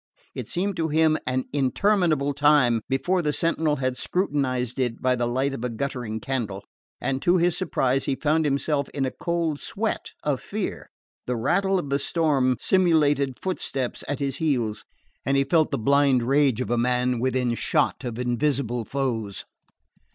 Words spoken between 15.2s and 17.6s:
and he felt the blind rage of a man within